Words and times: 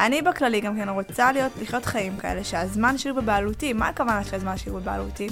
אני 0.00 0.22
בכללי 0.22 0.60
גם 0.60 0.76
כן 0.76 0.88
רוצה 0.88 1.32
להיות, 1.32 1.52
לחיות 1.62 1.84
חיים 1.84 2.16
כאלה, 2.16 2.44
שהזמן 2.44 2.98
שלי 2.98 3.12
בבעלותי, 3.12 3.72
מה 3.72 3.88
הכוונה 3.88 4.24
של 4.24 4.36
הזמן 4.36 4.56
שלי 4.56 4.72
בבעלותי? 4.72 5.28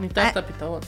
ניתן 0.00 0.20
אה, 0.20 0.28
את 0.28 0.36
הפתרון. 0.36 0.80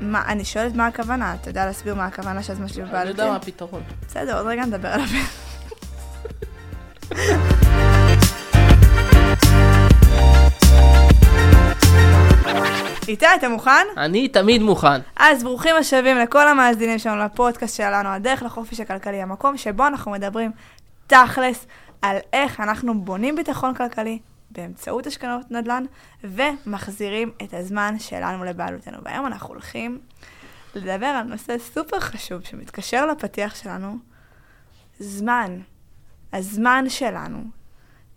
מה, 0.00 0.22
אני 0.26 0.44
שואלת 0.44 0.74
מה 0.74 0.86
הכוונה, 0.86 1.34
אתה 1.34 1.50
יודע 1.50 1.66
להסביר 1.66 1.94
מה 1.94 2.06
הכוונה 2.06 2.42
שהזמן 2.42 2.68
שלי 2.68 2.82
אני 2.82 2.90
בבעלותי? 2.90 3.10
יודע 3.10 3.30
מה 3.30 3.36
הפתרון. 3.36 3.82
בסדר, 4.06 4.38
עוד 4.38 4.46
רגע 4.46 4.64
נדבר 4.64 4.88
עליו. 4.88 5.06
איתי, 13.08 13.26
אתה 13.38 13.48
מוכן? 13.48 13.86
אני 13.96 14.28
תמיד 14.28 14.62
מוכן. 14.62 15.00
אז 15.16 15.42
ברוכים 15.42 15.76
השבים 15.76 16.18
לכל 16.18 16.48
המאזינים 16.48 16.98
שלנו 16.98 17.24
לפודקאסט 17.24 17.76
שלנו, 17.76 18.08
הדרך 18.08 18.42
לחופש 18.42 18.80
הכלכלי, 18.80 19.22
המקום 19.22 19.56
שבו 19.56 19.86
אנחנו 19.86 20.10
מדברים 20.10 20.50
תכלס 21.06 21.66
על 22.02 22.16
איך 22.32 22.60
אנחנו 22.60 23.00
בונים 23.00 23.36
ביטחון 23.36 23.74
כלכלי 23.74 24.18
באמצעות 24.50 25.06
השקעות 25.06 25.50
נדל"ן 25.50 25.84
ומחזירים 26.24 27.30
את 27.42 27.54
הזמן 27.54 27.98
שלנו 27.98 28.44
לבעלותנו. 28.44 28.98
והיום 29.04 29.26
אנחנו 29.26 29.48
הולכים 29.48 30.00
לדבר 30.74 31.06
על 31.06 31.22
נושא 31.22 31.58
סופר 31.58 32.00
חשוב 32.00 32.44
שמתקשר 32.44 33.06
לפתיח 33.06 33.54
שלנו, 33.54 33.96
זמן. 34.98 35.60
הזמן 36.32 36.84
שלנו. 36.88 37.44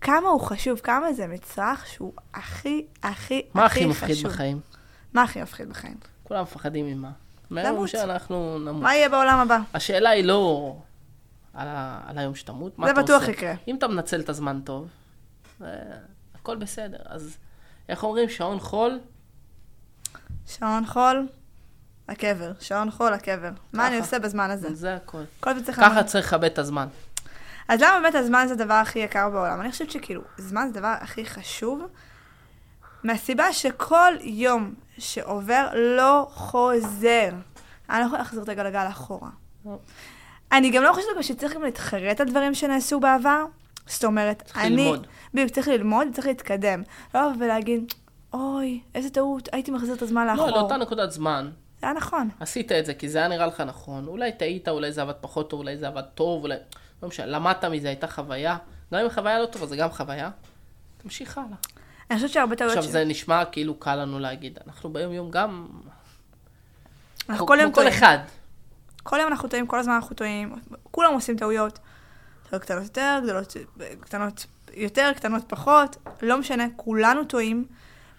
כמה 0.01 0.27
הוא 0.27 0.41
חשוב, 0.41 0.79
כמה 0.79 1.13
זה 1.13 1.27
מצרך 1.27 1.87
שהוא 1.87 2.13
הכי, 2.33 2.85
הכי, 3.03 3.41
מה 3.53 3.65
הכי 3.65 3.79
חשוב. 3.79 3.91
מפחיד 3.91 4.27
בחיים? 4.27 4.59
מה 5.13 5.23
הכי 5.23 5.41
מפחיד 5.41 5.69
בחיים? 5.69 5.97
כולם 6.23 6.41
מפחדים 6.41 6.85
ממה? 6.85 7.11
מהיום. 7.49 7.87
שאנחנו 7.87 8.59
נמות. 8.59 8.83
מה 8.83 8.95
יהיה 8.95 9.09
בעולם 9.09 9.39
הבא? 9.39 9.59
השאלה 9.73 10.09
היא 10.09 10.23
לא 10.23 10.75
על, 11.57 11.67
ה... 11.67 12.01
על 12.07 12.17
היום 12.17 12.35
שתמות, 12.35 12.75
זה 12.85 12.93
בטוח 12.93 13.21
עושה? 13.21 13.31
יקרה. 13.31 13.53
אם 13.67 13.75
אתה 13.77 13.87
מנצל 13.87 14.21
את 14.21 14.29
הזמן 14.29 14.61
טוב, 14.63 14.87
זה... 15.59 15.73
הכל 16.35 16.55
בסדר. 16.55 16.97
אז 17.05 17.37
איך 17.89 18.03
אומרים? 18.03 18.29
שעון 18.29 18.59
חול? 18.59 18.99
שעון 20.45 20.85
חול, 20.85 21.27
הקבר. 22.07 22.51
שעון 22.59 22.91
חול, 22.91 23.13
הקבר. 23.13 23.49
מה 23.73 23.87
אני 23.87 23.95
ככה. 23.95 24.05
עושה 24.05 24.19
בזמן 24.19 24.49
הזה? 24.49 24.75
זה 24.75 24.95
הכל. 24.95 25.23
כל 25.39 25.53
זה 25.59 25.65
צריך... 25.65 25.79
ככה. 25.79 26.03
צריך 26.03 26.27
לכבד 26.27 26.43
את 26.43 26.59
הזמן. 26.59 26.87
אז 27.67 27.81
למה 27.81 27.99
באמת 28.01 28.15
הזמן 28.15 28.45
זה 28.47 28.53
הדבר 28.53 28.73
הכי 28.73 28.99
יקר 28.99 29.29
בעולם? 29.29 29.61
אני 29.61 29.71
חושבת 29.71 29.91
שכאילו, 29.91 30.21
זמן 30.37 30.69
זה 30.73 30.77
הדבר 30.77 30.95
הכי 30.99 31.25
חשוב, 31.25 31.81
מהסיבה 33.03 33.53
שכל 33.53 34.13
יום 34.21 34.73
שעובר 34.97 35.69
לא 35.75 36.27
חוזר. 36.31 37.29
אני 37.89 37.99
לא 37.99 38.05
יכולה 38.05 38.21
להחזיר 38.21 38.43
את 38.43 38.49
הגלגל 38.49 38.87
אחורה. 38.89 39.29
אני 40.51 40.69
גם 40.69 40.83
לא 40.83 40.93
חושבת 40.93 41.23
שצריך 41.23 41.53
גם 41.53 41.63
להתחרט 41.63 42.21
על 42.21 42.27
דברים 42.27 42.55
שנעשו 42.55 42.99
בעבר. 42.99 43.45
זאת 43.87 44.03
אומרת, 44.03 44.41
צריך 44.41 44.57
אני... 44.57 44.69
ללמוד. 44.69 45.07
בדיוק, 45.33 45.51
צריך 45.51 45.67
ללמוד, 45.67 46.07
צריך 46.13 46.27
להתקדם. 46.27 46.83
לא 47.15 47.19
ולהגיד, 47.39 47.93
אוי, 48.33 48.81
איזה 48.95 49.09
טעות, 49.09 49.49
הייתי 49.51 49.71
מחזיר 49.71 49.95
את 49.95 50.01
הזמן 50.01 50.27
לאחור. 50.27 50.49
לא, 50.49 50.57
לאותה 50.57 50.77
נקודת 50.77 51.11
זמן, 51.11 51.49
זה 51.79 51.87
היה 51.87 51.93
נכון. 51.95 52.29
עשית 52.39 52.71
את 52.71 52.85
זה 52.85 52.93
כי 52.93 53.09
זה 53.09 53.17
היה 53.17 53.27
נראה 53.27 53.45
לך 53.45 53.61
נכון. 53.61 54.07
אולי 54.07 54.31
טעית, 54.31 54.67
אולי 54.69 54.91
זה 54.91 55.01
עבד 55.01 55.13
פחות 55.21 55.49
טוב, 55.49 55.59
אולי 55.59 55.77
זה 55.77 55.87
עבד 55.87 56.03
טוב, 56.15 56.43
אולי... 56.43 56.55
לא 57.03 57.09
משנה, 57.09 57.25
למדת 57.25 57.65
מזה, 57.65 57.87
הייתה 57.87 58.07
חוויה. 58.07 58.57
גם 58.93 58.99
אם 58.99 59.05
החוויה 59.05 59.39
לא 59.39 59.45
טובה, 59.45 59.65
זה 59.65 59.75
גם 59.75 59.89
חוויה. 59.89 60.29
תמשיך 60.97 61.37
הלאה. 61.37 61.57
אני 62.11 62.15
חושבת 62.15 62.31
שהרבה 62.31 62.55
טעויות... 62.55 62.77
עכשיו, 62.77 62.89
ש- 62.89 62.93
זה 62.93 63.05
נשמע 63.05 63.45
כאילו 63.45 63.75
קל 63.79 63.95
לנו 63.95 64.19
להגיד. 64.19 64.59
אנחנו 64.67 64.93
ביום-יום 64.93 65.31
גם... 65.31 65.67
אנחנו 67.29 67.47
כל 67.47 67.57
יום 67.61 67.71
כל 67.71 67.75
טועים. 67.81 67.93
אחד. 67.93 68.17
כל 69.07 69.17
יום 69.19 69.27
אנחנו 69.27 69.49
טועים, 69.49 69.67
כל 69.67 69.79
הזמן 69.79 69.93
אנחנו 69.93 70.15
טועים. 70.15 70.55
כולם 70.91 71.13
עושים 71.13 71.37
טעויות. 71.37 71.79
טעויות 72.49 72.63
קטנות 72.63 72.83
יותר, 72.83 73.19
גדולות, 73.23 73.53
קטנות 73.99 74.45
יותר, 74.73 75.11
קטנות 75.15 75.43
פחות. 75.47 75.97
לא 76.21 76.37
משנה, 76.37 76.63
כולנו 76.75 77.23
טועים. 77.25 77.65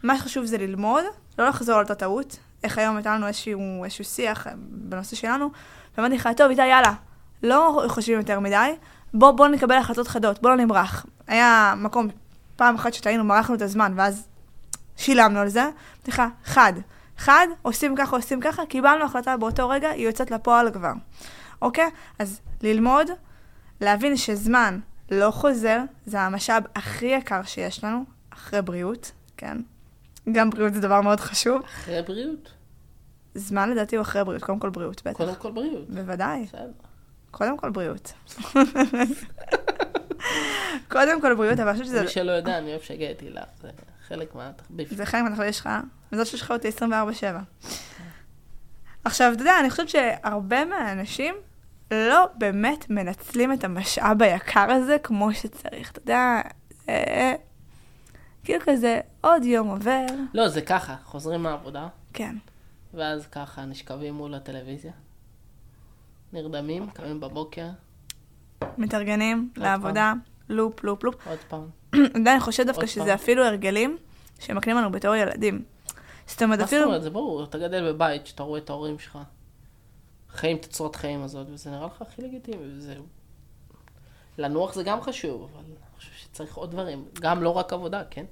מה 0.02 0.18
שחשוב 0.18 0.44
זה 0.44 0.58
ללמוד, 0.58 1.04
לא 1.38 1.48
לחזור 1.48 1.74
על 1.74 1.82
אותה 1.82 1.94
טעות. 1.94 2.38
איך 2.64 2.78
היום 2.78 2.96
הייתה 2.96 3.14
לנו 3.14 3.26
איזשהו, 3.26 3.84
איזשהו 3.84 4.04
שיח 4.04 4.46
אה, 4.46 4.52
בנושא 4.56 5.16
שלנו, 5.16 5.50
ואמרתי 5.96 6.14
לך, 6.14 6.28
טוב, 6.36 6.50
איתי, 6.50 6.66
יאללה, 6.66 6.94
לא 7.42 7.84
חושבים 7.88 8.18
יותר 8.18 8.40
מדי, 8.40 8.76
בוא, 9.14 9.30
בוא 9.30 9.48
נקבל 9.48 9.76
החלטות 9.76 10.08
חדות, 10.08 10.42
בוא 10.42 10.50
לא 10.50 10.56
נמרח. 10.56 11.06
היה 11.26 11.74
מקום, 11.76 12.08
פעם 12.56 12.74
אחת 12.74 12.94
שטעינו, 12.94 13.24
מרחנו 13.24 13.54
את 13.54 13.62
הזמן, 13.62 13.92
ואז 13.96 14.28
שילמנו 14.96 15.40
על 15.40 15.48
זה. 15.48 15.62
אמרתי 15.62 16.10
לך, 16.10 16.22
חד, 16.44 16.72
חד, 17.18 17.46
עושים 17.62 17.96
ככה, 17.96 18.16
עושים 18.16 18.40
ככה, 18.40 18.66
קיבלנו 18.66 19.04
החלטה 19.04 19.36
באותו 19.36 19.68
רגע, 19.68 19.88
היא 19.88 20.06
יוצאת 20.06 20.30
לפועל 20.30 20.70
כבר. 20.72 20.92
אוקיי? 21.62 21.90
אז 22.18 22.40
ללמוד, 22.62 23.06
להבין 23.80 24.16
שזמן 24.16 24.80
לא 25.10 25.30
חוזר, 25.30 25.80
זה 26.06 26.20
המשאב 26.20 26.62
הכי 26.74 27.06
יקר 27.06 27.42
שיש 27.42 27.84
לנו, 27.84 28.04
אחרי 28.30 28.62
בריאות, 28.62 29.12
כן? 29.36 29.58
גם 30.32 30.50
בריאות 30.50 30.74
זה 30.74 30.80
דבר 30.80 31.00
מאוד 31.00 31.20
חשוב. 31.20 31.62
אחרי 31.64 32.02
בריאות. 32.02 32.52
זמן 33.34 33.70
לדעתי 33.70 33.96
הוא 33.96 34.02
אחרי 34.02 34.24
בריאות, 34.24 34.42
קודם 34.42 34.58
כל 34.58 34.70
בריאות, 34.70 35.02
בטח. 35.04 35.16
קודם 35.16 35.34
כל 35.34 35.50
בריאות. 35.50 35.90
בוודאי, 35.90 36.44
בסדר. 36.44 36.70
קודם 37.30 37.58
כל 37.58 37.70
בריאות. 37.70 38.12
קודם 40.92 41.20
כל 41.20 41.34
בריאות, 41.34 41.60
אבל 41.60 41.68
אני 41.68 41.78
חושבת 41.78 41.86
שזה 41.86 42.02
מי 42.02 42.08
שלא 42.08 42.32
יודע, 42.32 42.58
אני 42.58 42.70
אוהב 42.70 42.80
שיגיע 42.82 43.08
איתי 43.08 43.30
לך. 43.30 43.44
חלק 44.08 44.34
מהתחביב. 44.34 44.88
זה 44.94 45.06
חלק 45.06 45.22
מהתחביב 45.22 45.52
שלך, 45.52 45.68
וזאת 46.12 46.26
שיש 46.26 46.42
לך 46.42 46.50
אותי 46.50 46.68
24/7. 46.68 46.82
עכשיו, 49.04 49.32
אתה 49.32 49.42
יודע, 49.42 49.60
אני 49.60 49.70
חושבת 49.70 49.88
שהרבה 49.88 50.64
מהאנשים 50.64 51.34
לא 51.90 52.26
באמת 52.38 52.90
מנצלים 52.90 53.52
את 53.52 53.64
המשאב 53.64 54.22
היקר 54.22 54.70
הזה 54.70 54.96
כמו 55.02 55.34
שצריך. 55.34 55.90
אתה 55.90 56.00
יודע, 56.00 56.40
זה 56.86 57.34
כאילו 58.44 58.64
כזה, 58.64 59.00
עוד 59.20 59.44
יום 59.44 59.68
עובר, 59.68 60.06
לא, 60.34 60.48
זה 60.48 60.60
ככה, 60.60 60.96
חוזרים 61.04 61.42
מהעבודה, 61.42 61.88
כן. 62.12 62.36
ואז 62.94 63.26
ככה 63.26 63.64
נשכבים 63.64 64.14
מול 64.14 64.34
הטלוויזיה. 64.34 64.92
נרדמים, 66.32 66.90
קמים 66.90 67.20
בבוקר, 67.20 67.66
מתארגנים 68.78 69.50
לעבודה, 69.56 70.12
לופ, 70.48 70.84
לופ, 70.84 71.04
לופ. 71.04 71.26
עוד 71.26 71.38
פעם. 71.48 71.77
אני 72.26 72.40
חושבת 72.40 72.66
דווקא 72.66 72.86
שזה. 72.86 73.14
אפילו 73.14 73.44
הרגלים 73.44 73.96
שמקנים 74.38 74.76
לנו 74.76 74.92
בתור 74.92 75.14
ילדים. 75.14 75.64
זאת 76.26 76.42
אומרת, 76.42 76.58
מה 76.58 76.64
זאת 76.64 76.72
אפילו... 76.72 76.84
אומרת? 76.84 77.02
זה 77.02 77.10
ברור, 77.10 77.44
אתה 77.44 77.58
גדל 77.58 77.92
בבית, 77.92 78.26
שאתה 78.26 78.42
רואה 78.42 78.60
את 78.60 78.70
ההורים 78.70 78.98
שלך, 78.98 79.18
חיים 80.30 80.56
את 80.56 80.64
הצורת 80.64 80.96
חיים 80.96 81.22
הזאת, 81.22 81.46
וזה 81.50 81.70
נראה 81.70 81.86
לך 81.86 82.02
הכי 82.02 82.22
לגיטימי, 82.22 82.76
וזה... 82.76 82.94
לנוח 84.38 84.74
זה 84.74 84.82
גם 84.82 85.00
חשוב, 85.00 85.42
אבל 85.42 85.64
אני 85.64 85.74
חושב 85.96 86.10
שצריך 86.16 86.54
עוד 86.54 86.70
דברים, 86.70 87.04
גם 87.20 87.42
לא 87.42 87.50
רק 87.50 87.72
עבודה, 87.72 88.02
כן? 88.10 88.24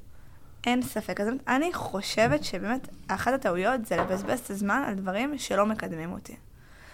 אין 0.67 0.83
ספק. 0.83 1.21
אז 1.21 1.29
אני 1.49 1.73
חושבת 1.73 2.45
שבאמת 2.45 2.89
אחת 3.09 3.33
הטעויות 3.33 3.87
זה 3.87 3.97
לבזבז 3.97 4.41
את 4.41 4.51
הזמן 4.51 4.85
על 4.87 4.95
דברים 4.95 5.39
שלא 5.39 5.67
מקדמים 5.67 6.13
אותי. 6.13 6.37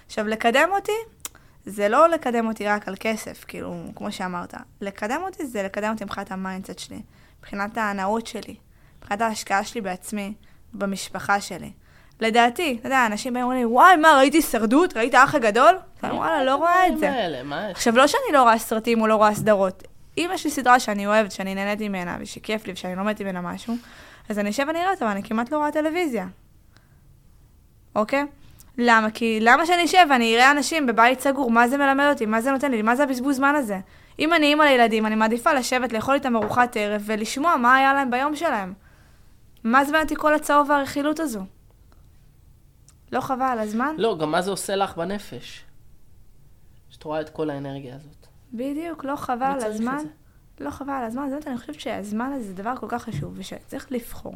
עכשיו, 0.06 0.28
לקדם 0.28 0.68
אותי 0.72 0.92
זה 1.66 1.88
לא 1.88 2.08
לקדם 2.08 2.46
אותי 2.46 2.66
רק 2.66 2.88
על 2.88 2.94
כסף, 3.00 3.44
כאילו, 3.48 3.84
כמו 3.96 4.12
שאמרת. 4.12 4.54
לקדם 4.80 5.20
אותי 5.22 5.46
זה 5.46 5.62
לקדם 5.62 5.90
אותי 5.92 6.04
מבחינת 6.04 6.32
ה 6.32 6.38
mindset 6.38 6.78
שלי, 6.78 7.02
מבחינת 7.38 7.78
ההנאות 7.78 8.26
שלי, 8.26 8.56
מבחינת 8.98 9.20
ההשקעה 9.20 9.64
שלי 9.64 9.80
בעצמי, 9.80 10.34
במשפחה 10.74 11.40
שלי. 11.40 11.72
לדעתי, 12.20 12.76
אתה 12.80 12.86
יודע, 12.86 13.06
אנשים 13.06 13.32
באים 13.32 13.44
ואומרים 13.44 13.66
לי, 13.66 13.72
וואי, 13.72 13.96
מה, 13.96 14.08
ראיתי 14.18 14.36
הישרדות? 14.36 14.96
ראית 14.96 15.14
האח 15.14 15.34
הגדול? 15.34 15.78
אני 16.04 16.12
וואלה, 16.12 16.44
לא 16.44 16.54
רואה 16.54 16.86
את 16.86 16.98
זה. 16.98 17.06
עכשיו, 17.70 17.96
לא 17.96 18.06
שאני 18.06 18.32
לא 18.32 18.42
רואה 18.42 18.58
סרטים 18.58 19.00
או 19.00 19.06
לא 19.06 19.14
רואה 19.14 19.34
סדרות. 19.34 19.82
אם 20.18 20.30
יש 20.34 20.44
לי 20.44 20.50
סדרה 20.50 20.80
שאני 20.80 21.06
אוהבת, 21.06 21.32
שאני 21.32 21.54
נהנית 21.54 21.80
ממנה, 21.80 22.16
ושכיף 22.20 22.66
לי, 22.66 22.72
ושאני 22.72 22.96
לומדת 22.96 23.20
ממנה 23.22 23.40
משהו, 23.40 23.74
אז 24.28 24.38
אני 24.38 24.50
אשב 24.50 24.64
ואני 24.66 24.78
אראה 24.78 24.90
אותה, 24.90 25.04
אבל 25.04 25.12
אני 25.12 25.22
כמעט 25.22 25.52
לא 25.52 25.56
רואה 25.56 25.72
טלוויזיה. 25.72 26.26
אוקיי? 27.96 28.26
למה? 28.78 29.10
כי 29.10 29.38
למה 29.40 29.66
שאני 29.66 29.84
אשב 29.84 30.06
ואני 30.10 30.36
אראה 30.36 30.50
אנשים 30.50 30.86
בבית 30.86 31.20
סגור, 31.20 31.50
מה 31.50 31.68
זה 31.68 31.78
מלמד 31.78 32.08
אותי? 32.12 32.26
מה 32.26 32.40
זה 32.40 32.52
נותן 32.52 32.70
לי? 32.70 32.82
מה 32.82 32.96
זה 32.96 33.02
הבזבוז 33.02 33.36
זמן 33.36 33.54
הזה? 33.54 33.80
אם 34.18 34.32
אני 34.32 34.46
אימא 34.46 34.62
לילדים, 34.62 35.06
אני 35.06 35.14
מעדיפה 35.14 35.52
לשבת, 35.52 35.92
לאכול 35.92 36.14
איתם 36.14 36.36
ארוחת 36.36 36.76
ערב, 36.76 37.02
ולשמוע 37.04 37.56
מה 37.56 37.76
היה 37.76 37.94
להם 37.94 38.10
ביום 38.10 38.36
שלהם. 38.36 38.74
מה 39.64 39.84
זה 39.84 40.00
אותי 40.00 40.16
כל 40.16 40.34
הצהוב 40.34 40.70
והרכילות 40.70 41.20
הזו? 41.20 41.40
לא 43.12 43.20
חבל 43.20 43.42
על 43.42 43.58
הזמן? 43.58 43.94
לא, 43.98 44.18
גם 44.18 44.30
מה 44.30 44.42
זה 44.42 44.50
עושה 44.50 44.76
לך 44.76 44.96
בנפש? 44.96 45.64
שאת 46.90 47.02
רואה 47.02 47.20
את 47.20 47.30
כל 47.30 47.50
האנרגיה 47.50 47.94
הזאת. 47.96 48.26
בדיוק, 48.52 49.04
לא 49.04 49.16
חבל 49.16 49.36
מי 49.36 49.64
על 49.64 49.72
הזמן. 49.72 50.04
לא 50.60 50.70
חבל 50.70 50.92
על 50.92 51.04
הזמן, 51.04 51.30
זאת 51.30 51.46
אני 51.46 51.58
חושבת 51.58 51.80
שהזמן 51.80 52.32
הזה 52.32 52.44
זה 52.44 52.54
דבר 52.54 52.76
כל 52.76 52.86
כך 52.88 53.02
חשוב, 53.02 53.32
ושצריך 53.36 53.92
לבחור 53.92 54.34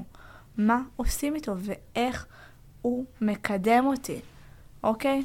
מה 0.58 0.81
עושים 0.96 1.34
איתו 1.34 1.55
ואיך 1.56 2.26
הוא 2.87 3.05
מקדם 3.21 3.87
אותי, 3.87 4.21
אוקיי? 4.85 5.23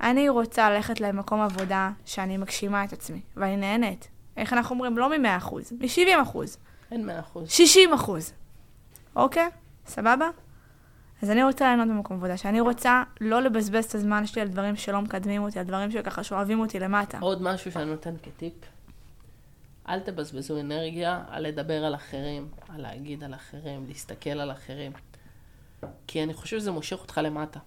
אני 0.00 0.28
רוצה 0.28 0.70
ללכת 0.70 1.00
למקום 1.00 1.40
עבודה 1.40 1.90
שאני 2.04 2.36
מגשימה 2.36 2.84
את 2.84 2.92
עצמי, 2.92 3.20
ואני 3.36 3.56
נהנית. 3.56 4.08
איך 4.36 4.52
אנחנו 4.52 4.74
אומרים? 4.74 4.98
לא 4.98 5.18
מ-100%, 5.18 5.54
מ-70%, 5.80 6.38
אין 6.90 7.06
מאה 7.06 7.20
אחוז. 7.20 7.48
60%, 7.48 8.10
אוקיי? 9.16 9.48
סבבה? 9.86 10.28
אז 11.22 11.30
אני 11.30 11.44
רוצה 11.44 11.64
ליהנות 11.64 11.88
במקום 11.88 12.16
עבודה, 12.16 12.36
שאני 12.36 12.60
רוצה 12.60 13.02
לא 13.20 13.42
לבזבז 13.42 13.84
את 13.84 13.94
הזמן 13.94 14.26
שלי 14.26 14.42
על 14.42 14.48
דברים 14.48 14.76
שלא 14.76 15.02
מקדמים 15.02 15.42
אותי, 15.42 15.58
על 15.58 15.64
דברים 15.64 15.90
שככה 15.90 16.24
שואבים 16.24 16.60
אותי 16.60 16.78
למטה. 16.78 17.18
עוד 17.18 17.42
משהו 17.42 17.72
שאני 17.72 17.84
נותן 17.84 18.14
כטיפ, 18.22 18.54
אל 19.88 20.00
תבזבזו 20.00 20.60
אנרגיה 20.60 21.24
על 21.28 21.46
לדבר 21.46 21.84
על 21.84 21.94
אחרים, 21.94 22.48
על 22.68 22.82
להגיד 22.82 23.24
על 23.24 23.34
אחרים, 23.34 23.84
להסתכל 23.88 24.30
על 24.30 24.52
אחרים. 24.52 24.92
כי 26.06 26.22
אני 26.22 26.34
חושב 26.34 26.58
שזה 26.58 26.70
מושך 26.70 26.98
אותך 27.00 27.20
למטה. 27.24 27.60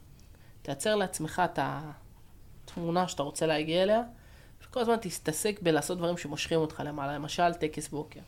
תייצר 0.61 0.95
לעצמך 0.95 1.41
את 1.45 1.59
התמונה 1.61 3.07
שאתה 3.07 3.23
רוצה 3.23 3.45
להגיע 3.45 3.83
אליה, 3.83 4.01
וכל 4.63 4.79
הזמן 4.79 4.95
תתעסק 4.95 5.59
בלעשות 5.61 5.97
דברים 5.97 6.17
שמושכים 6.17 6.59
אותך 6.59 6.83
למעלה. 6.85 7.15
למשל, 7.15 7.53
טקס 7.53 7.87
בוקר. 7.87 8.19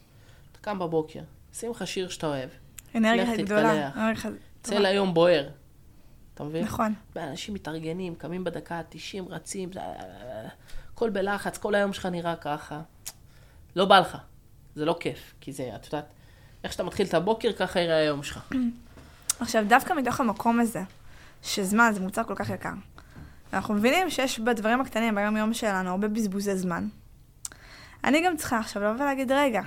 אתה 0.51 0.59
קם 0.61 0.79
בבוקר, 0.79 1.21
שים 1.53 1.71
לך 1.71 1.87
שיר 1.87 2.09
שאתה 2.09 2.27
אוהב. 2.27 2.49
אנרגיה 2.95 3.37
גדולה. 3.37 3.89
צא 4.63 4.75
ליום 4.75 5.13
בוער. 5.13 5.49
אתה 6.33 6.43
מבין? 6.43 6.63
נכון. 6.63 6.93
ואנשים 7.15 7.53
מתארגנים, 7.53 8.15
קמים 8.15 8.43
בדקה 8.43 8.75
ה-90, 8.75 9.23
רצים, 9.29 9.69
הכל 10.93 11.09
בלחץ, 11.09 11.57
כל 11.57 11.75
היום 11.75 11.93
שלך 11.93 12.05
נראה 12.05 12.35
ככה. 12.35 12.81
לא 13.75 13.85
בא 13.85 13.99
לך. 13.99 14.17
זה 14.75 14.85
לא 14.85 14.97
כיף, 14.99 15.33
כי 15.41 15.53
זה, 15.53 15.71
את 15.75 15.85
יודעת, 15.85 16.05
איך 16.63 16.71
שאתה 16.71 16.83
מתחיל 16.83 17.07
את 17.07 17.13
הבוקר, 17.13 17.51
ככה 17.53 17.79
יראה 17.79 17.97
היום 17.97 18.23
שלך. 18.23 18.53
עכשיו, 19.41 19.63
דווקא 19.67 19.93
מתוך 19.93 20.19
המקום 20.19 20.59
הזה, 20.59 20.81
שזמן 21.41 21.91
זה 21.93 21.99
מוצר 21.99 22.23
כל 22.23 22.35
כך 22.35 22.49
יקר, 22.49 22.69
אנחנו 23.53 23.73
מבינים 23.73 24.09
שיש 24.09 24.39
בדברים 24.39 24.81
הקטנים 24.81 25.15
ביום 25.15 25.37
יום 25.37 25.53
שלנו 25.53 25.89
הרבה 25.89 26.07
בזבוזי 26.07 26.57
זמן. 26.57 26.87
אני 28.03 28.25
גם 28.25 28.37
צריכה 28.37 28.59
עכשיו 28.59 28.83
לבוא 28.83 29.03
ולהגיד, 29.03 29.31
רגע, 29.31 29.61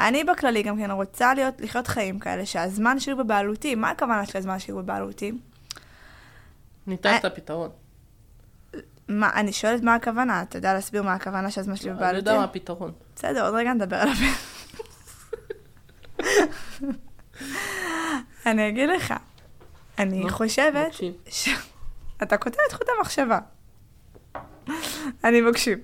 אני 0.00 0.24
בכללי 0.24 0.62
גם 0.62 0.78
כן 0.78 0.90
רוצה 0.90 1.34
להיות, 1.34 1.60
לחיות 1.60 1.86
חיים 1.86 2.18
כאלה, 2.18 2.46
שהזמן 2.46 3.00
שלי 3.00 3.14
בבעלותי, 3.14 3.74
מה 3.74 3.90
הכוונה 3.90 4.26
של 4.26 4.38
הזמן 4.38 4.58
שלי 4.58 4.74
בבעלותי? 4.74 5.32
ניתן 6.86 7.08
אה, 7.08 7.16
את 7.16 7.24
הפתרון. 7.24 7.70
מה, 9.08 9.30
אני 9.34 9.52
שואלת 9.52 9.82
מה 9.82 9.94
הכוונה, 9.94 10.42
אתה 10.42 10.58
יודע 10.58 10.74
להסביר 10.74 11.02
מה 11.02 11.14
הכוונה 11.14 11.50
שהזמן 11.50 11.76
שלי 11.76 11.90
אני 11.90 11.98
בבעלותי? 11.98 12.18
יודע 12.18 12.38
מה 12.38 12.44
הפתרון. 12.44 12.92
בסדר, 13.16 13.44
עוד 13.44 13.54
רגע 13.54 13.72
נדבר 13.72 13.96
עליו. 13.96 14.14
אני 18.46 18.68
אגיד 18.68 18.88
לך, 18.88 19.14
אני 19.98 20.30
חושבת. 20.30 20.92
ש... 21.28 21.48
אתה 22.22 22.36
קוטע 22.36 22.58
את 22.68 22.72
חוט 22.72 22.86
המחשבה. 22.98 23.38
אני 25.24 25.40
מקשיב. 25.40 25.78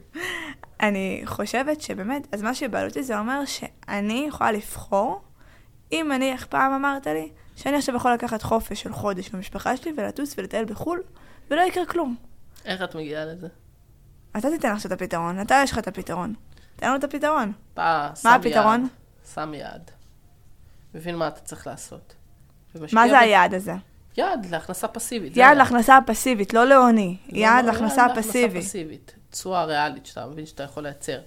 אני 0.81 1.23
חושבת 1.25 1.81
שבאמת, 1.81 2.35
אז 2.35 2.43
מה 2.43 2.55
שבעלותי 2.55 3.03
זה 3.03 3.19
אומר 3.19 3.45
שאני 3.45 4.25
יכולה 4.29 4.53
לבחור, 4.53 5.23
אם 5.93 6.13
אני, 6.13 6.33
איך 6.33 6.47
פעם 6.47 6.73
אמרת 6.73 7.07
לי, 7.07 7.33
שאני 7.57 7.77
עכשיו 7.77 7.97
יכולה 7.97 8.15
לקחת 8.15 8.43
חופש 8.43 8.83
של 8.83 8.93
חודש 8.93 9.29
במשפחה 9.29 9.77
שלי 9.77 9.93
ולטוס 9.97 10.35
ולטייל 10.39 10.65
בחו"ל, 10.65 11.03
ולא 11.51 11.61
יקרה 11.61 11.87
כלום. 11.87 12.17
איך 12.65 12.83
את 12.83 12.95
מגיעה 12.95 13.25
לזה? 13.25 13.49
אתה 14.39 14.49
תיתן 14.51 14.73
עכשיו 14.73 14.93
את 14.93 15.03
הפתרון, 15.03 15.41
אתה 15.41 15.61
יש 15.65 15.73
לך 15.73 15.79
את 15.79 15.89
הפתרון. 15.89 16.35
תן 16.77 16.87
לנו 16.87 16.97
את 16.97 17.05
הפתרון. 17.05 17.53
אתה 17.75 18.11
שם 18.15 18.29
מה 18.29 18.35
הפתרון? 18.35 18.81
יעד. 18.81 18.91
שם 19.35 19.55
יעד. 19.55 19.91
מבין 20.95 21.17
מה 21.17 21.29
אתה 21.29 21.41
צריך 21.41 21.67
לעשות. 21.67 22.15
מה 22.75 23.09
זה 23.09 23.15
ב- 23.15 23.19
היעד 23.21 23.55
הזה? 23.55 23.75
יעד 24.17 24.47
להכנסה 24.51 24.89
פסיבית. 24.89 25.37
יעד. 25.37 25.57
להכנסה 25.57 25.99
פסיבית, 26.07 26.55
לא 26.55 26.65
לעוני. 26.65 27.17
לא, 27.29 27.39
יעד 27.39 27.65
לא, 27.65 27.73
להכנסה 27.73 28.07
פסיבית. 28.17 28.65
פסיבית. 28.65 29.15
תשואה 29.31 29.65
ריאלית 29.65 30.07
שאתה 30.07 30.27
מבין 30.27 30.47
שאתה 30.47 30.63
יכול 30.63 30.83
לייצר. 30.83 31.19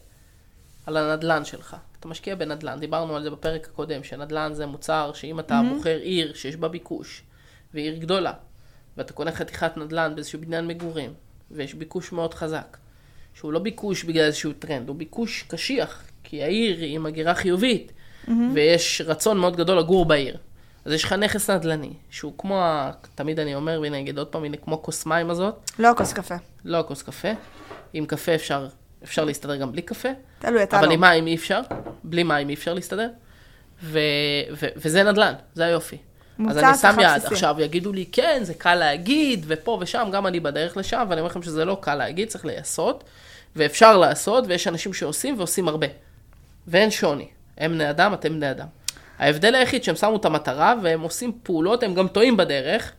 על 0.86 0.98
הנדלן 0.98 1.46
שלך. 1.46 1.76
אתה 2.00 2.08
משקיע 2.08 2.36
בנדלן, 2.36 2.80
דיברנו 2.80 3.16
על 3.16 3.24
זה 3.24 3.30
בפרק 3.30 3.68
הקודם, 3.68 4.04
שנדלן 4.04 4.54
זה 4.54 4.66
מוצר 4.66 5.12
שאם 5.14 5.40
אתה 5.40 5.62
בוחר 5.74 5.98
עיר 5.98 6.34
שיש 6.34 6.56
בה 6.56 6.68
ביקוש, 6.68 7.24
ועיר 7.74 7.98
גדולה, 7.98 8.34
ואתה 8.98 9.14
קונה 9.14 9.32
חתיכת 9.32 9.78
נדלן 9.78 10.16
באיזשהו 10.16 10.40
בניין 10.42 10.68
מגורים, 10.68 11.14
ויש 11.52 11.74
ביקוש 11.74 12.12
מאוד 12.12 12.34
חזק, 12.34 12.78
שהוא 13.34 13.54
לא 13.54 13.60
ביקוש 13.60 14.04
בגלל 14.04 14.26
איזשהו 14.26 14.54
טרנד, 14.54 14.88
הוא 14.88 14.96
ביקוש 14.96 15.44
קשיח, 15.48 16.04
כי 16.24 16.44
העיר 16.44 16.78
היא 16.78 16.96
עם 16.96 17.06
הגירה 17.06 17.36
חיובית, 17.36 17.92
ויש 18.54 19.02
רצון 19.06 19.40
מאוד 19.40 19.56
גדול 19.56 19.80
לגור 19.80 20.06
בעיר. 20.06 20.38
אז 20.86 20.92
יש 20.92 21.04
לך 21.04 21.14
נכס 21.14 21.50
נדל"ני, 21.50 21.94
שהוא 22.10 22.34
כמו, 22.38 22.64
תמיד 23.16 23.40
אני 23.40 23.56
אומר, 23.56 23.80
והנה 23.82 23.96
אני 23.96 24.04
אגיד 24.04 24.18
עוד 24.18 24.28
פעם, 24.28 24.44
הנה 24.44 24.58
כמו 24.58 24.84
כוס 24.84 25.06
מים 25.06 25.30
הזאת, 25.30 25.72
לא 25.80 25.90
כוס 25.98 26.14
קפה. 26.14 26.36
לא 26.66 26.84
כוס 26.88 27.02
קפה. 27.02 27.32
עם 27.94 28.06
קפה 28.06 28.36
אפשר, 28.36 28.68
אפשר 29.04 29.26
להסתדר 29.26 29.56
גם 29.56 29.72
בלי 29.72 29.82
קפה, 29.82 30.10
תלוי, 30.40 30.64
אתה 30.64 30.80
אבל 30.80 30.88
לא. 30.88 30.94
עם 30.94 31.02
מים 31.02 31.28
אי 31.28 31.36
אפשר, 31.36 31.62
בלי 32.04 32.24
מים 32.24 32.50
אי 32.50 32.54
אפשר 32.54 32.74
להסתדר. 32.74 33.10
ו, 33.84 34.00
ו, 34.52 34.68
וזה 34.76 35.04
נדל"ן, 35.04 35.34
זה 35.54 35.66
היופי. 35.66 35.98
אז 36.50 36.58
אני 36.58 36.78
שם 36.78 36.96
יד, 37.02 37.10
בסיסי. 37.16 37.34
עכשיו 37.34 37.56
יגידו 37.60 37.94
לי, 37.94 38.06
כן, 38.12 38.40
זה 38.44 38.54
קל 38.54 38.76
להגיד, 38.76 39.46
ופה 39.48 39.78
ושם, 39.82 40.10
גם 40.12 40.28
אני 40.28 40.40
בדרך 40.40 40.78
לשם, 40.78 41.06
ואני 41.10 41.22
אומר 41.22 41.32
לכם 41.32 41.44
שזה 41.44 41.66
לא 41.66 41.78
קל 41.82 41.96
להגיד, 41.96 42.28
צריך 42.28 42.46
לעשות, 42.46 43.04
ואפשר 43.56 43.98
לעשות, 43.98 44.44
ויש 44.48 44.68
אנשים 44.68 44.94
שעושים 44.94 45.38
ועושים 45.38 45.68
הרבה. 45.68 45.88
ואין 46.68 46.92
שוני. 46.92 47.28
הם 47.58 47.72
בני 47.72 47.90
אדם, 47.90 48.14
אתם 48.14 48.30
בני 48.30 48.52
אדם. 48.52 48.68
ההבדל 49.20 49.56
היחיד 49.56 49.84
שהם 49.84 49.96
שמו 49.96 50.16
את 50.16 50.26
המטרה, 50.26 50.74
והם 50.84 51.02
עושים 51.02 51.32
פעולות, 51.44 51.84
הם 51.84 51.94
גם 51.94 52.08
טועים 52.08 52.38
בדרך, 52.38 52.94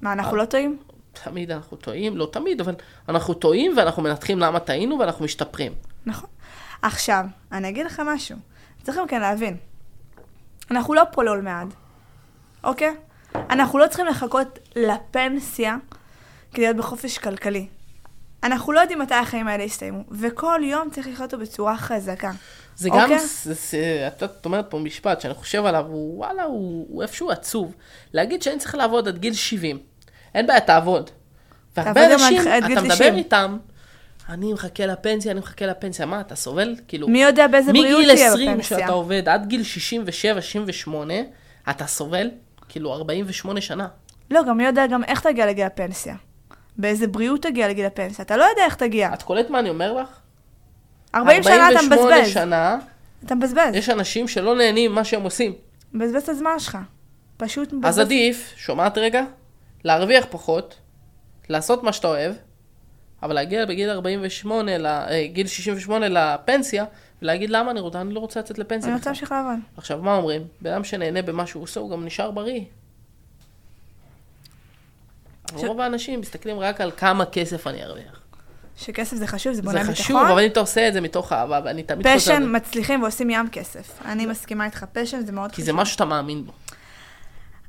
מה, 0.00 0.12
אנחנו 0.12 0.36
לא 0.36 0.44
טועים? 0.44 0.78
תמיד 1.24 1.50
אנחנו 1.50 1.76
טועים, 1.76 2.16
לא 2.16 2.28
תמיד, 2.32 2.60
אבל 2.60 2.74
אנחנו 3.08 3.34
טועים 3.34 3.74
ואנחנו 3.76 4.02
מנתחים 4.02 4.38
למה 4.38 4.60
טעינו 4.60 4.98
ואנחנו 4.98 5.24
משתפרים. 5.24 5.72
נכון. 6.06 6.28
עכשיו, 6.82 7.24
אני 7.52 7.68
אגיד 7.68 7.86
לך 7.86 8.02
משהו. 8.06 8.36
צריך 8.82 8.98
גם 8.98 9.06
כן 9.06 9.20
להבין. 9.20 9.56
אנחנו 10.70 10.94
לא 10.94 11.02
פה 11.12 11.24
לעולמי 11.24 11.50
עד, 11.50 11.74
אוקיי? 12.64 12.96
אנחנו 13.34 13.78
לא 13.78 13.86
צריכים 13.86 14.06
לחכות 14.06 14.58
לפנסיה 14.76 15.76
כדי 16.52 16.62
להיות 16.64 16.76
בחופש 16.76 17.18
כלכלי. 17.18 17.66
אנחנו 18.42 18.72
לא 18.72 18.80
יודעים 18.80 18.98
מתי 18.98 19.14
החיים 19.14 19.48
האלה 19.48 19.62
יסתיימו, 19.62 20.04
וכל 20.10 20.60
יום 20.62 20.90
צריך 20.90 21.06
לחיות 21.06 21.32
אותו 21.34 21.42
בצורה 21.42 21.76
חזקה. 21.76 22.30
זה 22.76 22.88
גם, 22.88 23.10
אוקיי. 23.12 24.08
את 24.24 24.44
אומרת 24.44 24.66
פה 24.68 24.78
משפט 24.78 25.20
שאני 25.20 25.34
חושב 25.34 25.64
עליו, 25.64 25.84
הוא 25.88 26.18
וואלה, 26.18 26.42
הוא, 26.42 26.86
הוא 26.88 27.02
איפשהו 27.02 27.30
עצוב. 27.30 27.74
להגיד 28.12 28.42
שאני 28.42 28.58
צריך 28.58 28.74
לעבוד 28.74 29.08
עד 29.08 29.18
גיל 29.18 29.34
70. 29.34 29.78
אין 30.34 30.46
בעיה, 30.46 30.60
תעבוד. 30.60 31.10
והרבה 31.76 32.14
אנשים, 32.14 32.40
אתה 32.40 32.68
מדבר 32.68 32.94
90. 32.94 33.14
איתם, 33.14 33.58
אני 34.28 34.52
מחכה 34.52 34.86
לפנסיה, 34.86 35.32
אני 35.32 35.40
מחכה 35.40 35.66
לפנסיה. 35.66 36.06
מה, 36.06 36.20
אתה 36.20 36.34
סובל? 36.34 36.74
כאילו, 36.88 37.08
מי 37.08 37.22
יודע 37.22 37.46
באיזה 37.46 37.72
בריאות 37.72 38.00
מגיל 38.00 38.14
תהיה 38.14 38.32
20 38.32 38.52
בפנסיה. 38.52 38.78
שאתה 38.78 38.92
עובד 38.92 39.28
עד 39.28 39.46
גיל 39.46 39.62
67, 39.62 40.42
68, 40.42 41.14
אתה 41.70 41.86
סובל? 41.86 42.30
כאילו 42.68 42.92
48 42.92 43.60
שנה. 43.60 43.88
לא, 44.30 44.40
גם 44.48 44.56
מי 44.56 44.64
יודע 44.64 44.86
גם 44.86 45.04
איך 45.04 45.20
תגיע 45.20 45.46
לגיל 45.46 45.66
הפנסיה. 45.66 46.14
באיזה 46.76 47.06
בריאות 47.06 47.42
תגיע 47.42 47.68
לגיל 47.68 47.86
הפנסיה. 47.86 48.24
אתה 48.24 48.36
לא 48.36 48.44
יודע 48.44 48.62
איך 48.64 48.74
תגיע. 48.74 49.14
את 49.14 49.22
קולט 49.22 49.50
מה 49.50 49.58
אני 49.58 49.68
אומר 49.68 49.92
לך? 49.92 50.08
40 51.14 51.42
שנה 51.42 51.54
אתה 51.70 51.78
48 51.78 52.16
מבזבז. 52.16 52.32
שנה, 52.34 52.78
אתה 53.26 53.34
מבזבז. 53.34 53.74
יש 53.74 53.88
אנשים 53.90 54.28
שלא 54.28 54.56
נהנים 54.56 54.92
ממה 54.92 55.04
שהם 55.04 55.22
עושים. 55.22 55.52
מבזבז 55.92 56.22
את 56.22 56.28
הזמן 56.28 56.58
שלך. 56.58 56.78
פשוט 57.36 57.72
מבזבז. 57.72 57.88
אז 57.88 57.98
עדיף, 57.98 58.52
שומעת 58.56 58.98
רגע? 58.98 59.22
להרוויח 59.84 60.26
פחות, 60.30 60.76
לעשות 61.48 61.82
מה 61.82 61.92
שאתה 61.92 62.08
אוהב, 62.08 62.34
אבל 63.22 63.34
להגיע 63.34 63.66
בגיל 63.66 63.90
48, 63.90 64.78
ל- 64.78 64.86
אה, 64.86 65.26
גיל 65.32 65.46
68 65.46 66.08
לפנסיה, 66.08 66.84
ולהגיד 67.22 67.50
למה 67.50 67.70
אני 67.70 67.80
רוצה, 67.80 68.00
אני 68.00 68.14
לא 68.14 68.20
רוצה 68.20 68.40
לצאת 68.40 68.58
לפנסיה. 68.58 68.88
אני 68.88 68.96
רוצה 68.98 69.10
בכלל." 69.10 69.12
להמשיך 69.12 69.32
לעבוד. 69.32 69.58
עכשיו, 69.76 69.98
מה 70.02 70.16
אומרים? 70.16 70.42
בן 70.60 70.72
אדם 70.72 70.84
שנהנה 70.84 71.22
במה 71.22 71.46
שהוא 71.46 71.62
עושה, 71.62 71.80
הוא 71.80 71.90
גם 71.90 72.04
נשאר 72.04 72.30
בריא. 72.30 72.60
ש- 75.58 75.64
רוב 75.64 75.80
האנשים 75.80 76.20
מסתכלים 76.20 76.58
רק 76.58 76.80
על 76.80 76.90
כמה 76.96 77.24
כסף 77.26 77.66
אני 77.66 77.84
ארוויח. 77.84 78.20
שכסף 78.76 79.16
זה 79.16 79.26
חשוב, 79.26 79.52
זה 79.52 79.56
זה 79.56 79.62
בונה 79.62 79.78
ביטחון. 79.78 79.94
חשוב, 79.94 80.16
אבל 80.16 80.42
אם 80.42 80.50
אתה 80.50 80.60
עושה 80.60 80.88
את 80.88 80.92
זה 80.92 81.00
מתוך 81.00 81.32
אהבה, 81.32 81.60
ואני 81.64 81.82
תמיד 81.82 82.06
חוזר 82.06 82.18
פשן 82.18 82.56
מצליחים 82.56 83.02
ועושים 83.02 83.30
ים 83.30 83.48
כסף. 83.48 84.02
אני 84.04 84.26
מסכימה 84.26 84.64
איתך, 84.64 84.84
פשן 84.92 85.26
זה 85.26 85.32
מאוד 85.32 85.50
כי 85.50 85.54
חשוב. 85.54 85.66
זה 85.66 85.72
משהו 85.72 85.92
שאתה 85.92 86.04
מאמין 86.04 86.46
בו. 86.46 86.52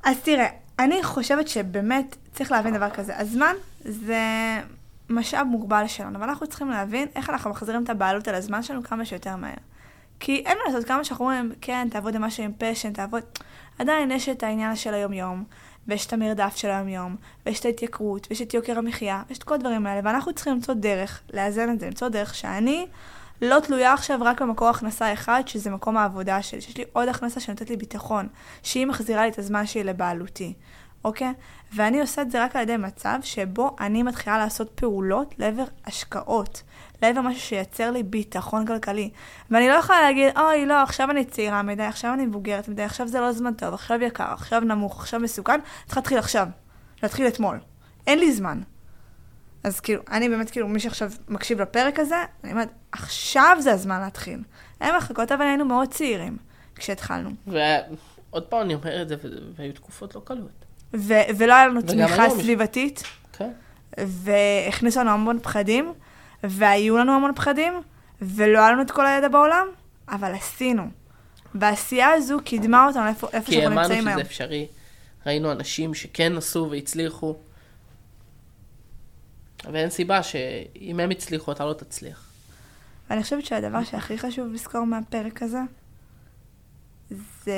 אז 0.03 0.17
תראה, 0.23 0.47
אני 0.79 1.03
חושבת 1.03 1.47
שבאמת 1.47 2.15
צריך 2.33 2.51
להבין 2.51 2.73
דבר 2.73 2.89
כזה. 2.89 3.17
הזמן 3.17 3.53
זה 3.79 4.19
משאב 5.09 5.47
מוגבל 5.47 5.87
שלנו, 5.87 6.17
אבל 6.17 6.29
אנחנו 6.29 6.47
צריכים 6.47 6.69
להבין 6.69 7.07
איך 7.15 7.29
אנחנו 7.29 7.49
מחזירים 7.49 7.83
את 7.83 7.89
הבעלות 7.89 8.27
על 8.27 8.35
הזמן 8.35 8.63
שלנו 8.63 8.83
כמה 8.83 9.05
שיותר 9.05 9.35
מהר. 9.35 9.53
כי 10.19 10.43
אין 10.45 10.57
מה 10.57 10.71
לעשות, 10.71 10.87
כמה 10.87 11.03
שאנחנו 11.03 11.25
אומרים, 11.25 11.51
כן, 11.61 11.87
תעבוד 11.91 12.15
עם 12.15 12.21
משהו 12.21 12.43
עם 12.43 12.51
פשן, 12.57 12.93
תעבוד... 12.93 13.21
עדיין 13.79 14.11
יש 14.11 14.29
את 14.29 14.43
העניין 14.43 14.75
של 14.75 14.93
היום-יום, 14.93 15.43
ויש 15.87 16.05
את 16.05 16.13
המרדף 16.13 16.55
של 16.55 16.69
היום-יום, 16.69 17.15
ויש 17.45 17.59
את 17.59 17.65
ההתייקרות, 17.65 18.27
ויש 18.29 18.41
את 18.41 18.53
יוקר 18.53 18.77
המחיה, 18.77 19.23
ויש 19.29 19.37
את 19.37 19.43
כל 19.43 19.55
הדברים 19.55 19.87
האלה, 19.87 20.01
ואנחנו 20.03 20.33
צריכים 20.33 20.53
למצוא 20.53 20.73
דרך 20.73 21.21
לאזן 21.33 21.73
את 21.73 21.79
זה, 21.79 21.87
למצוא 21.87 22.09
דרך 22.09 22.35
שאני 22.35 22.85
לא 23.41 23.59
תלויה 23.59 23.93
עכשיו 23.93 24.19
רק 24.21 24.41
במקור 24.41 24.69
הכנסה 24.69 25.13
אחד, 25.13 25.43
שזה 25.45 25.69
מקום 25.69 25.97
העבודה 25.97 26.41
שלי, 26.41 26.61
שיש 26.61 26.77
לי 26.77 26.83
עוד 26.93 27.07
הכנסה 27.07 27.39
שנותנת 27.39 27.69
לי 27.69 27.77
ביטחון, 27.77 28.27
שהיא 28.63 28.85
מחזירה 28.85 29.23
לי 29.23 29.29
את 29.29 29.39
הזמן 29.39 29.65
שלי 29.65 29.83
לבעלותי, 29.83 30.53
אוקיי? 31.05 31.33
ואני 31.73 32.01
עושה 32.01 32.21
את 32.21 32.31
זה 32.31 32.43
רק 32.43 32.55
על 32.55 32.61
ידי 32.61 32.77
מצב 32.77 33.19
שבו 33.21 33.75
אני 33.79 34.03
מתחילה 34.03 34.37
לעשות 34.37 34.69
פעולות 34.75 35.35
לעבר 35.39 35.63
השקעות, 35.85 36.63
לעבר 37.01 37.21
משהו 37.21 37.41
שייצר 37.41 37.91
לי 37.91 38.03
ביטחון 38.03 38.65
כלכלי. 38.65 39.09
ואני 39.51 39.69
לא 39.69 39.73
יכולה 39.73 40.01
להגיד, 40.01 40.37
אוי, 40.37 40.65
לא, 40.65 40.81
עכשיו 40.81 41.11
אני 41.11 41.25
צעירה 41.25 41.61
מדי, 41.61 41.83
עכשיו 41.83 42.13
אני 42.13 42.25
מבוגרת 42.25 42.67
מדי, 42.67 42.83
עכשיו 42.83 43.07
זה 43.07 43.19
לא 43.19 43.31
זמן 43.31 43.53
טוב, 43.53 43.73
עכשיו 43.73 44.01
יקר, 44.01 44.33
עכשיו 44.33 44.59
נמוך, 44.59 44.99
עכשיו 44.99 45.19
מסוכן, 45.19 45.59
צריך 45.85 45.97
להתחיל 45.97 46.17
עכשיו. 46.17 46.47
להתחיל 47.03 47.27
אתמול. 47.27 47.59
אין 48.07 48.19
לי 48.19 48.31
זמן. 48.31 48.61
אז 49.63 49.79
כאילו, 49.79 50.01
אני 50.11 50.29
באמת, 50.29 50.49
כאילו, 50.49 50.67
מי 50.67 50.79
שעכשיו 50.79 51.11
מקשיב 51.27 51.61
לפרק 51.61 51.99
הזה, 51.99 52.15
אני 52.43 52.51
אומרת, 52.51 52.69
עכשיו 52.91 53.57
זה 53.59 53.71
הזמן 53.71 54.01
להתחיל. 54.01 54.39
אין 54.81 54.95
מחלקות, 54.97 55.31
אבל 55.31 55.41
היינו 55.41 55.65
מאוד 55.65 55.89
צעירים 55.89 56.37
כשהתחלנו. 56.75 57.29
ועוד 57.47 58.43
פעם 58.43 58.61
אני 58.61 58.75
אומר 58.75 59.01
את 59.01 59.09
זה, 59.09 59.15
והיו 59.55 59.73
תקופות 59.73 60.15
לא 60.15 60.21
קלות. 60.25 60.64
ו- 60.97 61.37
ולא 61.37 61.53
היה 61.53 61.67
לנו 61.67 61.81
תמיכה 61.81 62.23
היום 62.23 62.41
סביבתית, 62.41 63.03
כן. 63.37 63.51
והכניסו 63.97 64.99
לנו 64.99 65.09
המון 65.09 65.39
פחדים, 65.39 65.93
והיו 66.43 66.97
לנו 66.97 67.11
המון 67.11 67.31
פחדים, 67.35 67.73
ולא 68.21 68.59
היה 68.59 68.71
לנו 68.71 68.81
את 68.81 68.91
כל 68.91 69.05
הידע 69.05 69.27
בעולם, 69.27 69.67
אבל 70.09 70.35
עשינו. 70.35 70.83
והעשייה 71.55 72.09
הזו 72.09 72.37
קידמה 72.43 72.87
אותנו 72.87 73.07
איפה, 73.07 73.27
איפה 73.33 73.45
כי 73.45 73.51
שאנחנו 73.51 73.79
האמנו 73.79 73.81
נמצאים 73.81 74.01
שזה 74.01 74.09
היום. 74.09 74.21
אפשרי. 74.21 74.67
ראינו 75.25 75.51
אנשים 75.51 75.93
שכן 75.93 76.37
עשו 76.37 76.67
והצליחו. 76.71 77.35
ואין 79.71 79.89
סיבה 79.89 80.23
שאם 80.23 80.99
הם 80.99 81.09
הצליחו, 81.09 81.51
אתה 81.51 81.65
לא 81.65 81.73
תצליח. 81.73 82.29
ואני 83.09 83.23
חושבת 83.23 83.45
שהדבר 83.45 83.83
שהכי 83.83 84.17
חשוב 84.17 84.53
לזכור 84.53 84.83
מהפרק 84.83 85.43
הזה, 85.43 85.59
זה 87.43 87.53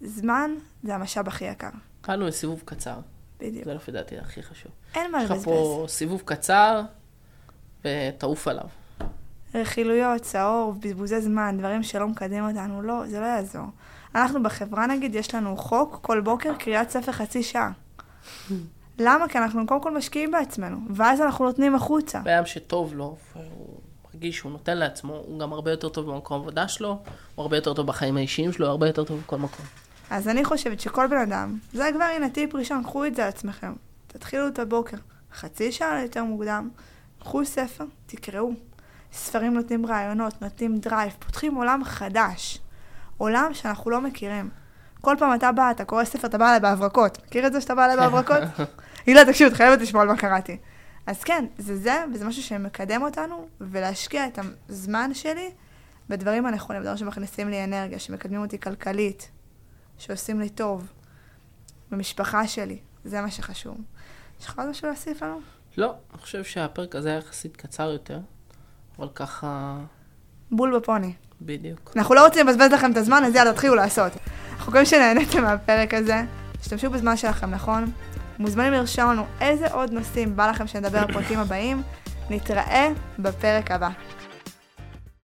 זמן, 0.00 0.50
זה 0.82 0.94
המשאב 0.94 1.28
הכי 1.28 1.44
יקר. 1.44 1.68
באנו 2.08 2.26
לסיבוב 2.26 2.62
קצר. 2.64 2.96
בדיוק. 3.40 3.64
זה 3.64 3.74
לפי 3.74 3.92
דעתי 3.92 4.18
הכי 4.18 4.42
חשוב. 4.42 4.72
אין 4.94 5.12
מה 5.12 5.18
יש 5.18 5.24
לך 5.24 5.30
לבזבז. 5.30 5.44
פה 5.44 5.84
סיבוב 5.88 6.22
קצר, 6.24 6.82
ותעוף 7.84 8.48
עליו. 8.48 8.66
רכילויות, 9.54 10.22
צהור, 10.22 10.74
בזבוזי 10.80 11.20
זמן, 11.20 11.56
דברים 11.58 11.82
שלא 11.82 12.08
מקדמים 12.08 12.48
אותנו, 12.48 12.82
לא, 12.82 13.06
זה 13.06 13.20
לא 13.20 13.24
יעזור. 13.24 13.66
אנחנו 14.14 14.42
בחברה 14.42 14.86
נגיד, 14.86 15.14
יש 15.14 15.34
לנו 15.34 15.56
חוק 15.56 15.98
כל 16.02 16.20
בוקר 16.20 16.54
קריאת 16.54 16.90
ספר 16.90 17.12
חצי 17.12 17.42
שעה. 17.42 17.70
למה? 18.98 19.28
כי 19.28 19.38
אנחנו 19.38 19.66
קודם 19.66 19.82
כל 19.82 19.96
משקיעים 19.96 20.30
בעצמנו, 20.30 20.78
ואז 20.94 21.20
אנחנו 21.20 21.44
נותנים 21.44 21.74
החוצה. 21.74 22.20
אדם 22.20 22.46
שטוב 22.46 22.94
לו, 22.94 23.16
והוא 23.36 23.80
מרגיש 24.14 24.36
שהוא 24.36 24.52
נותן 24.52 24.78
לעצמו, 24.78 25.14
הוא 25.14 25.38
גם 25.38 25.52
הרבה 25.52 25.70
יותר 25.70 25.88
טוב 25.88 26.10
במקום 26.10 26.36
העבודה 26.36 26.68
שלו, 26.68 26.88
הוא 27.34 27.42
הרבה 27.42 27.56
יותר 27.56 27.74
טוב 27.74 27.86
בחיים 27.86 28.16
האישיים 28.16 28.52
שלו, 28.52 28.66
הוא 28.66 28.70
הרבה 28.70 28.86
יותר 28.86 29.04
טוב 29.04 29.20
בכל 29.20 29.36
מקום. 29.38 29.66
אז 30.10 30.28
אני 30.28 30.44
חושבת 30.44 30.80
שכל 30.80 31.06
בן 31.06 31.16
אדם, 31.16 31.58
זה 31.72 31.90
כבר 31.94 32.04
הנה 32.04 32.30
טיפ 32.30 32.54
ראשון, 32.54 32.82
קחו 32.82 33.06
את 33.06 33.14
זה 33.14 33.22
על 33.22 33.28
עצמכם. 33.28 33.72
תתחילו 34.06 34.48
את 34.48 34.58
הבוקר, 34.58 34.96
חצי 35.34 35.72
שעה 35.72 36.02
יותר 36.02 36.24
מוקדם, 36.24 36.68
קחו 37.20 37.44
ספר, 37.44 37.84
תקראו. 38.06 38.52
ספרים 39.12 39.54
נותנים 39.54 39.86
רעיונות, 39.86 40.42
נותנים 40.42 40.76
drive, 40.78 41.12
פותחים 41.18 41.54
עולם 41.54 41.84
חדש. 41.84 42.58
עולם 43.16 43.54
שאנחנו 43.54 43.90
לא 43.90 44.00
מכירים. 44.00 44.50
כל 45.00 45.16
פעם 45.18 45.34
אתה 45.34 45.52
בא, 45.52 45.70
אתה 45.70 45.84
קורא 45.84 46.04
ספר, 46.04 46.28
אתה 46.28 46.38
בא 46.38 46.48
אליי 46.48 46.60
בהברקות. 46.60 47.18
מכיר 47.26 47.46
את 47.46 47.52
זה 47.52 47.60
שאתה 47.60 47.74
בא 47.74 47.84
אליי 47.84 47.96
בהברקות? 47.96 48.42
הילה, 49.06 49.24
תקשיב, 49.24 49.46
את 49.46 49.52
חייבת 49.56 49.80
לשמוע 49.80 50.02
על 50.02 50.08
מה 50.08 50.16
קראתי. 50.16 50.56
אז 51.06 51.24
כן, 51.24 51.44
זה 51.58 51.76
זה, 51.76 52.04
וזה 52.14 52.24
משהו 52.24 52.42
שמקדם 52.42 53.02
אותנו, 53.02 53.48
ולהשקיע 53.60 54.26
את 54.26 54.38
הזמן 54.68 55.14
שלי 55.14 55.50
בדברים 56.08 56.46
הנכונים, 56.46 56.82
בדברים 56.82 56.98
שמכניסים 56.98 57.48
לי 57.48 57.64
אנרגיה, 57.64 57.98
שמקדמים 57.98 58.40
אותי 58.40 58.60
כלכלית, 58.60 59.28
שעושים 59.98 60.40
לי 60.40 60.48
טוב, 60.48 60.86
במשפחה 61.90 62.46
שלי, 62.46 62.78
זה 63.04 63.20
מה 63.20 63.30
שחשוב. 63.30 63.76
יש 64.40 64.46
לך 64.46 64.58
עוד 64.58 64.68
משהו 64.68 64.88
להוסיף 64.88 65.22
לנו? 65.22 65.40
לא, 65.76 65.94
אני 66.12 66.18
חושב 66.18 66.44
שהפרק 66.44 66.94
הזה 66.94 67.08
היה 67.08 67.18
יחסית 67.18 67.56
קצר 67.56 67.90
יותר, 67.90 68.20
אבל 68.98 69.08
ככה, 69.14 69.78
בול 70.50 70.78
בפוני. 70.78 71.12
בדיוק. 71.42 71.92
אנחנו 71.96 72.14
לא 72.14 72.26
רוצים 72.26 72.46
לבזבז 72.46 72.72
לכם 72.72 72.92
את 72.92 72.96
הזמן, 72.96 73.24
אז 73.24 73.34
יאללה, 73.34 73.52
תתחילו 73.52 73.74
לעשות. 73.74 74.12
אנחנו 74.52 74.72
מקווים 74.72 74.86
שנהניתם 74.86 75.42
מהפרק 75.42 75.94
הזה, 75.94 76.22
תשתמשו 76.60 76.90
בזמן 76.90 77.16
שלכם 77.16 77.50
נכון. 77.50 77.92
מוזמנים 78.38 78.72
לרשום 78.72 79.10
לנו 79.10 79.26
איזה 79.40 79.72
עוד 79.72 79.90
נושאים 79.90 80.36
בא 80.36 80.50
לכם 80.50 80.66
שנדבר 80.66 81.06
בפרקים 81.06 81.38
הבאים. 81.38 81.82
נתראה 82.30 82.88
בפרק 83.18 83.70
הבא. 83.70 83.90